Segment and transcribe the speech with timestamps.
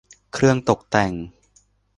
[0.33, 1.11] เครื่องตกแต่ง